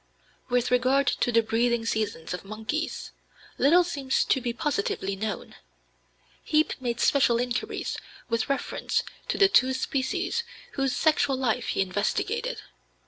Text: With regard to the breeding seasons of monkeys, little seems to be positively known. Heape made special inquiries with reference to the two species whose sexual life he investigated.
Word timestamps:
With 0.49 0.71
regard 0.71 1.05
to 1.05 1.31
the 1.31 1.43
breeding 1.43 1.85
seasons 1.85 2.33
of 2.33 2.43
monkeys, 2.43 3.11
little 3.59 3.83
seems 3.83 4.25
to 4.25 4.41
be 4.41 4.51
positively 4.51 5.15
known. 5.15 5.53
Heape 6.43 6.73
made 6.81 6.99
special 6.99 7.37
inquiries 7.39 7.99
with 8.27 8.49
reference 8.49 9.03
to 9.27 9.37
the 9.37 9.47
two 9.47 9.73
species 9.73 10.43
whose 10.71 10.95
sexual 10.95 11.37
life 11.37 11.67
he 11.67 11.81
investigated. 11.81 12.61